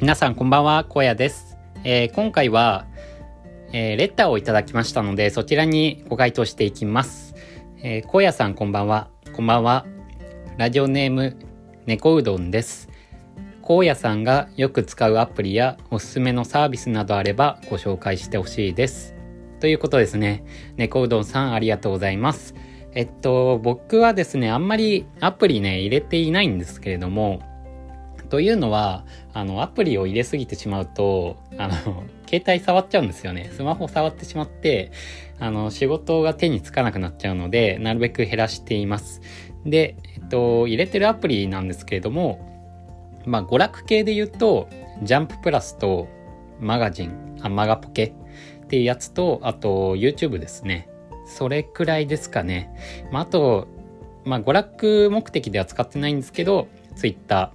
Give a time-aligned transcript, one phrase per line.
[0.00, 1.58] 皆さんこんばんは、荒野です。
[1.82, 2.86] えー、今回は、
[3.72, 7.34] えー、レターをいただきましたので、そちらにご回答していきます。
[7.82, 9.08] えー、荒野さんこんばんは。
[9.32, 9.86] こんばんは。
[10.56, 11.36] ラジオネーム、
[11.86, 12.88] 猫うどんです。
[13.60, 19.16] 荒野さんがよく使うアプリやおすすめのサービスなどあればご紹介してほしいです。
[19.58, 20.44] ということですね。
[20.76, 22.54] 猫うどんさんありがとうございます。
[22.94, 27.42] えっと、僕はですね、あんまりアプリね、入れていないんですけれども、
[28.28, 31.74] というのは、あの、アプリを入れすぎてしまうと、あの、
[32.28, 33.50] 携帯触っちゃうんですよね。
[33.52, 34.90] スマホ触ってしまって、
[35.38, 39.22] あの、仕事が手につかなくなっちゃうので、なるべく減らしています。
[39.64, 42.40] で、えっと、入れてるアプリなんですけれども、
[43.24, 44.68] まあ、娯楽系で言うと、
[45.02, 46.08] ジャンププラスと、
[46.60, 48.12] マガジン、あ、マガポケ
[48.64, 50.88] っていうやつと、あと、YouTube ですね。
[51.26, 52.70] それくらいですかね。
[53.12, 53.68] まあ、あと、
[54.24, 57.52] まあ、娯楽目的では使ってないんですけど、Twitter、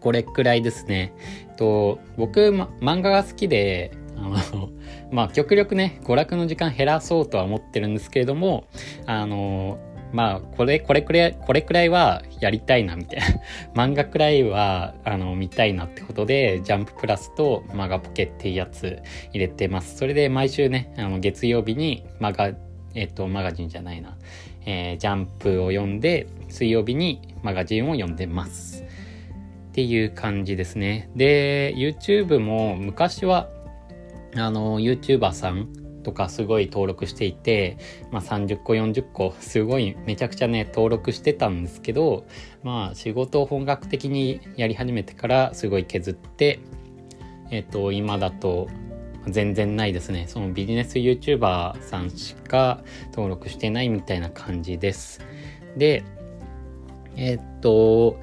[0.00, 1.12] これくらいですね。
[1.56, 4.70] と僕、ま、漫画が好きで、あの、
[5.10, 8.64] まあ、極力ね、娯楽の時間減らそうとは思ってるんですけれども、
[9.06, 9.78] あの、
[10.12, 13.26] まあ、これ、これくらい、これくらいはやりたいな、みたいな。
[13.74, 19.00] 漫画くらいは、あの、見たいなってことで、ジャンププラスとマガポケっていうやつ
[19.32, 19.96] 入れてます。
[19.96, 22.52] それで毎週ね、あの、月曜日にマガ、
[22.94, 24.16] えっと、マガジンじゃないな。
[24.66, 28.84] えー、ジャンプを読んで、水曜日にマガジンを読んでます。
[29.70, 31.10] っていう感じですね。
[31.14, 33.48] で、YouTube も昔は、
[34.36, 35.68] あの、YouTuber さん
[36.02, 37.78] とかすごい登録していて、
[38.10, 42.26] まあ30個40個すごいめちゃくちゃね登録してたんですけど、
[42.64, 46.58] まあ仕事を本格的にやり始めてからすごい削って、
[47.50, 48.68] えっ、と今だと
[49.28, 50.26] 全然ないですね。
[50.28, 55.20] そのビジネス YouTuber さんしか登録してないみたいな感じです。
[55.76, 56.02] で、
[57.16, 58.18] えっ、と、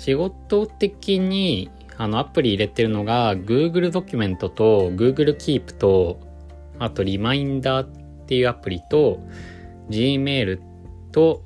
[0.00, 6.18] 仕事的にあのアプリ入れてるのが Google ドキュメントと Google Keep と
[6.78, 7.86] あとリマインダーっ
[8.24, 9.20] ていうアプリと
[9.90, 10.58] Gmail
[11.12, 11.42] と、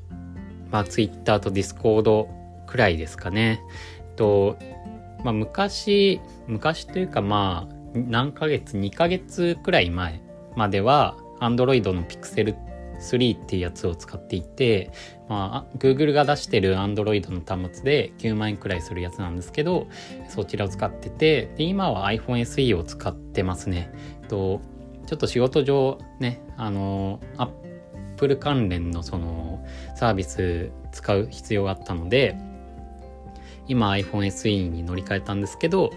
[0.71, 2.28] まあ、Twitter と Discord
[2.69, 3.61] くらいですかね。
[4.15, 4.57] と、
[5.25, 10.23] まあ、昔、昔というかまあ何ヶ月、2ヶ月くらい前
[10.55, 12.55] までは Android の Pixel
[13.00, 14.91] 3っていうやつを使っていて、
[15.28, 19.87] まあ、Google が出してる Android の端末で9万円くらいするやつなんですけど、
[20.28, 23.93] そちらを使ってて、で、今は iPhone SE を使ってますね。
[24.28, 24.60] と、
[25.06, 29.65] ちょっと仕事上ね、あの、Apple 関連のその
[29.97, 32.37] サービス使う必要があったので、
[33.66, 35.91] 今 iPhone SE に乗り換えたんですけど、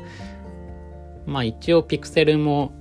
[1.26, 2.72] まあ一応 Pixel も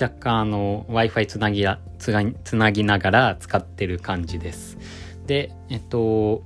[0.00, 1.64] 若干あの Wi-Fi つなぎ
[1.98, 4.78] つなぎながら使ってる感じです。
[5.26, 6.42] で、えっと、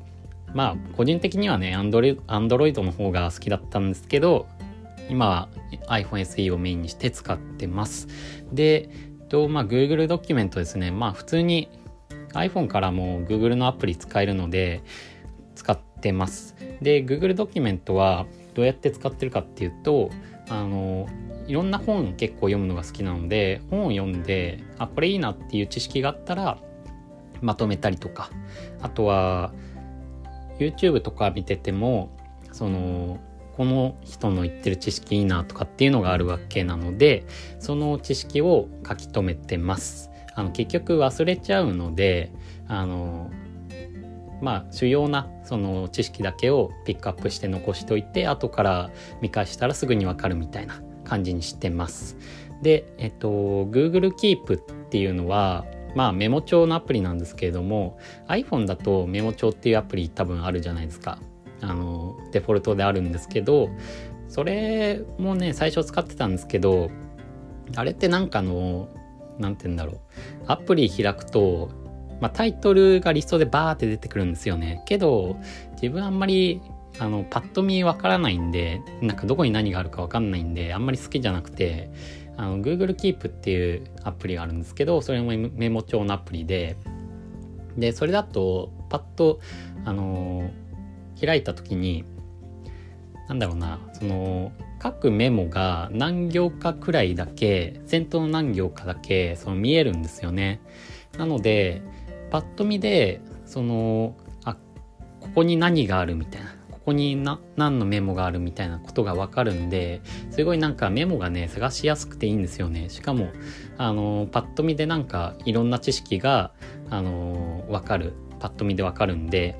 [0.54, 4.46] まあ個人的にはね、Android, Android の方が好きだったんですけど、
[5.08, 5.48] 今は
[5.88, 8.08] iPhone SE をメインにして使ってます。
[8.52, 10.90] で、えっと、まあ Google ドキュメントですね。
[10.90, 11.68] まあ普通に
[12.32, 14.82] iPhone からも Google のアプリ使えるので
[15.54, 16.54] 使ってます。
[16.82, 20.10] で、Google ドキュメントはどうやって使ってるかっていうと、
[20.48, 21.06] あの、
[21.46, 26.58] いろんな本結構読むのが好きなので本を読んであこれいいなっていう知識があったら
[27.40, 28.30] まとめたりとか
[28.80, 29.52] あとは
[30.58, 32.10] YouTube とか見てても
[32.52, 33.18] その
[33.56, 37.24] この人の言ってる知識いいなとかっていうのがあるわけなので
[37.58, 40.10] その知識を書き留めてます。
[40.34, 42.30] あの結局忘れちゃうので
[42.68, 43.30] あの
[44.42, 48.90] まあ主要なその知識だけをピックアップして残しといて後から
[49.22, 52.16] 見返したらすぐにわかるみたいな感じにしてます。
[52.62, 53.28] で、えっと、
[53.66, 61.18] Google Keep っていうのは、まあメモ帳のアプリなんですけれども iPhone だとメモ帳っていうアプリ多分あるじゃないですか。
[61.62, 63.70] あの、デフォルトであるんですけど、
[64.28, 66.90] それもね、最初使ってたんですけど、
[67.74, 68.88] あれってなんかの、
[69.38, 69.98] なんて言うんだろう。
[70.46, 71.70] アプリ開くと、
[72.20, 74.82] まあ、タイトルがリストでバーって出てくるんですよね。
[74.86, 75.36] けど、
[75.72, 76.60] 自分あんまり
[76.98, 81.90] あの、パッと見わからないんで、なんかどこに何があるかわかんないんで、あんまり好きじゃなくて、
[82.36, 86.76] あの、Google Keep っていうアプリがあるんですけど、それもメモ帳のアプリで、
[87.76, 89.40] で、それだと、パッと、
[89.84, 90.50] あの
[91.20, 92.04] 開いた時に、
[93.28, 100.60] なんだろうな、その、各メモが何行かくらいだけ、先頭の何行かだけ、その見えるんですよね。
[101.18, 101.82] なので、
[102.30, 104.54] パッと見で、その、あ、
[105.20, 106.55] ここに何があるみたいな。
[106.86, 110.00] こにな何のメモがあるみたいなことがわかるんで
[110.30, 112.88] すごいなんかメモがね探しやすくていいんですよね。
[112.88, 113.28] しかも
[113.76, 116.52] あのパッと見でなんかいろんな知識が
[116.88, 118.14] あのわかる。
[118.38, 119.56] パッと見でわかるんで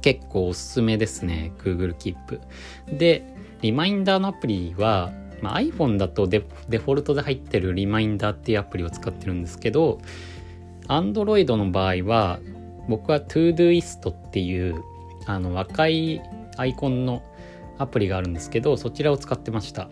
[0.00, 1.52] 結構おすすめですね。
[1.58, 2.40] Google Keep
[2.96, 3.24] で
[3.60, 10.00] リマインダーのアプリは、まあ、iPhone だとデフォルトで入ってるリマインダーっていうアプリを使ってるんですけど
[10.88, 12.40] Android の場合は
[12.88, 14.82] 僕は Todoist っていう
[15.26, 16.20] あの赤い
[16.56, 17.22] アイコンの
[17.78, 19.88] アプリがあるんですけどそちらを使ってました。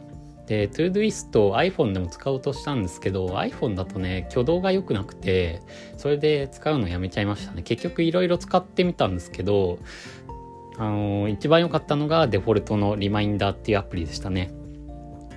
[0.46, 5.62] で Todoist iPhone でも使おうとしたんですけど iPhone だとね挙動が良くなくて
[5.96, 7.62] それで使うのやめちゃいましたね。
[7.62, 9.78] 結局いろいろ使ってみたんですけど
[10.78, 14.52] あの一番良かったのがデフォルトのリマインダーっていうアプリでしたね。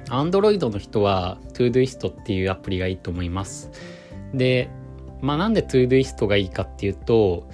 [0.07, 3.71] Android の人は Todoist っていうアプリがいいと思います。
[4.33, 4.69] で
[5.21, 7.47] まあなんで Todoist がいいかっていうと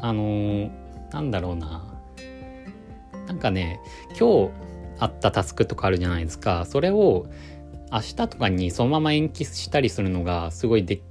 [0.00, 0.70] あの
[1.12, 1.85] なんだろうな。
[3.26, 3.80] なんかね
[4.18, 4.50] 今日
[4.98, 6.64] あったタスクとかあるじゃないですか。
[6.66, 7.26] それを
[7.92, 11.02] 明日とかにそのまま延期したりするのがすごいで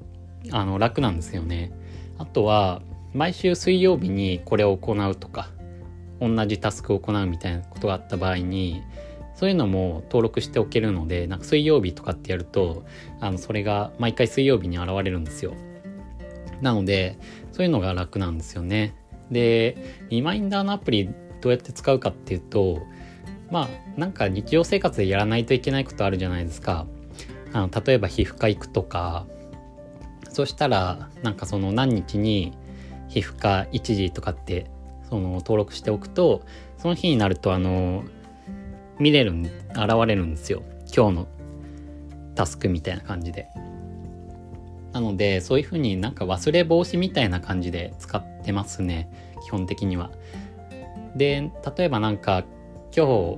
[0.52, 1.72] あの楽なんですよね。
[2.18, 2.82] あとは
[3.14, 5.50] 毎週水曜日にこれを行うとか
[6.20, 8.82] 同じタスクを行うみたいなことがあった場合に
[9.36, 12.86] そういうのも登録しておけるのでなんか水曜日とかってやると
[13.20, 15.54] あのそれが毎回水曜日に現れるんですよ。
[16.62, 17.18] なので
[17.52, 18.96] そういうのが楽なんですよね。
[19.32, 21.10] でリマインダーのアプリ
[21.42, 22.82] どうやって使うかっていうと
[23.52, 26.86] まあなんか日常生活でやらないといけないことあるじゃないですか。
[27.54, 29.26] あの例えば皮膚科行くとか
[30.30, 32.52] そしたらなんかその何日に
[33.08, 34.70] 皮膚科1時とかって
[35.10, 36.42] その登録しておくと
[36.78, 38.04] その日になるとあの
[39.00, 39.52] 見れる現
[40.06, 40.64] れるんですよ。
[40.94, 41.28] 今日の
[42.36, 43.48] タスクみたいな感じで。
[44.92, 49.10] なのでそういうふうになんか忘れ防止みたいな感じで使ってますね。
[49.46, 50.12] 基本的には。
[51.16, 52.44] で例えばなんか
[52.96, 53.38] 今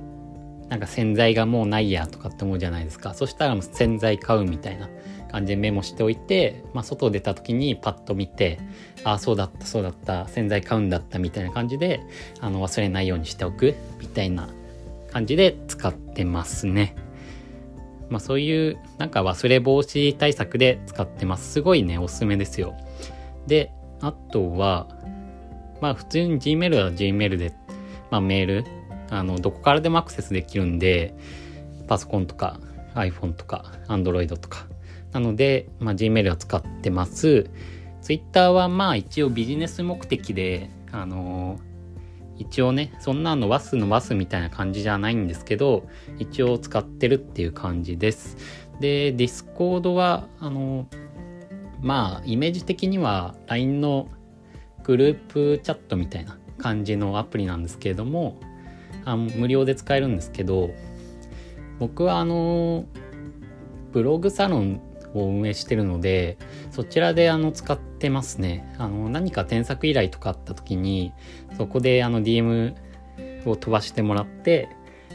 [0.68, 4.88] なんか洗剤がもうないやとかって思うじゃないですかそしたら洗剤買うみたいな
[5.30, 8.58] 感じでメモしておいて、まあ、外出た時にパッと見て
[9.04, 12.00] ああそうだったそうだった洗剤買うんだったみたいな感じで
[12.40, 14.48] あの忘れないようにしておくみたいな
[15.10, 16.94] 感じで使ってますね。
[18.10, 21.52] まあそういうなんか忘れ防止対策で使ってます。
[21.52, 22.74] すごいね、おすすめですよ。
[23.46, 24.88] で、あとは、
[25.80, 27.52] まあ普通に Gmail は Gmail で、
[28.10, 28.64] まあメール、
[29.10, 31.14] あの、どこからでもアクセスできるんで、
[31.86, 32.60] パソコンとか
[32.94, 34.66] iPhone とか Android とか
[35.12, 37.50] なので、まあ、Gmail を使ってます。
[38.02, 41.58] Twitter はまあ一応ビジネス目的で、あの、
[42.36, 45.88] 一応ね、そんなの WAS の WAS みたいな感じじゃないんですけど、
[46.18, 48.36] 一応使ってるっていう感じです。
[48.80, 50.86] で、Discord は、あの、
[51.80, 54.08] まあ、イメージ的には LINE の
[54.84, 58.38] グループチャットみたいな感じのアプリなんですけれども、
[59.04, 60.70] あ無料で使えるんですけど、
[61.78, 62.84] 僕はあの
[63.92, 64.80] ブログサロン
[65.14, 66.36] を運営してるので
[66.70, 68.72] そちらであの使ってますね。
[68.78, 71.12] あの何か添削依頼とかあった時に
[71.56, 72.74] そこであの DM
[73.46, 74.68] を飛ばしてもらって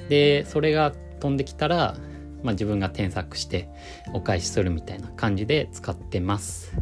[0.09, 1.95] でそれが飛んできたら、
[2.43, 3.69] まあ、自分が添削して
[4.13, 6.73] お返しするみたいな感じで使ってます。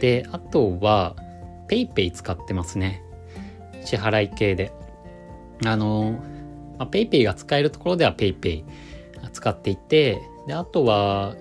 [0.00, 1.16] であとは
[1.70, 3.02] PayPay 使ってますね。
[3.84, 4.72] 支払い系で
[5.64, 6.12] あの、
[6.78, 8.64] まあ、PayPay が使えるところでは PayPay
[9.32, 11.34] 使っていてであとは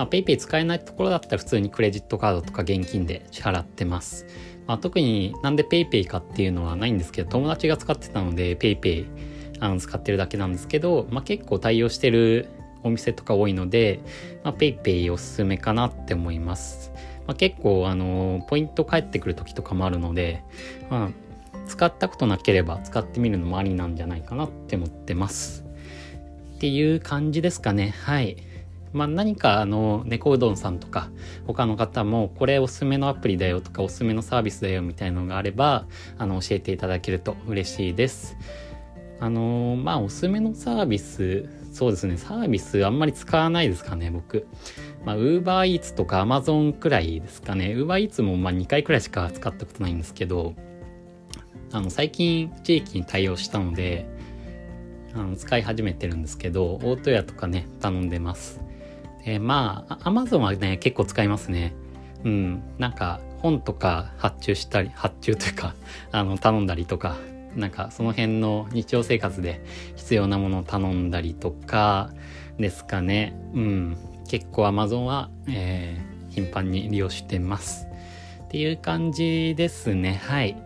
[0.00, 4.26] まあ、PayPay 使えないところだったら普通にクレジットカードとか現金で支払ってます。
[4.66, 9.06] まあ、特になんで PayPay かっていうのはないんですけど、友達が使ってたので PayPay
[9.60, 12.48] あの使ってるだけなんですけど、まあ、結構対応してる
[12.82, 14.00] お店とか多いので、
[14.42, 16.92] まあ、PayPay おすすめかなって思います。
[17.30, 20.42] まあ、結構あのポイント返ってくる時とかもあるので、
[20.90, 21.10] まあ、
[21.68, 25.64] 使ったことなければ使ってみるのもありなんじゃないかなって思ってます。
[26.56, 27.94] っていう感じですかね。
[28.02, 28.36] はい。
[28.92, 31.08] まあ、何かあの猫うどんさんとか
[31.46, 35.86] 他の方もこれおすすめのアプリだよとかおすすめのサービスだよみたいのがあれば
[36.18, 38.36] あの教えていただけると嬉しいです。
[39.20, 44.46] あのまあおすすめのサービスそうですねサービスあんまり使わないですかね僕。
[45.04, 50.54] まあ UberEats とか Amazon くらいですかね UberEats もまあ2回くらいしか使ったことないんですけど
[51.72, 54.06] あの最近地域に対応したので
[55.14, 58.60] あの使い始めてるんですけど大戸屋とかね頼んでます。
[59.24, 61.74] えー、まあ、アマゾンはね、結構使いますね。
[62.24, 62.62] うん。
[62.78, 65.74] なんか、本とか発注したり、発注というか、
[66.10, 67.16] あの、頼んだりとか、
[67.56, 69.60] なんかその辺の日常生活で
[69.96, 72.10] 必要なものを頼んだりとか
[72.58, 73.34] ですかね。
[73.54, 73.96] うん。
[74.28, 77.86] 結構 Amazon は、えー、頻繁に利用してます。
[78.44, 80.20] っていう感じですね。
[80.24, 80.56] はい。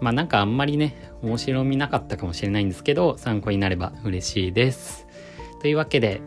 [0.00, 5.06] まあなんかあんまりね、面白みなかったかもしれないんですけど、参考になれば嬉しいです。
[5.60, 6.20] というわけで、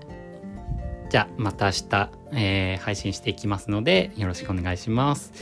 [1.10, 5.34] じゃあまた明日、えー、配信していきますのでよろしくお願いします。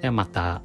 [0.00, 0.62] ではまた。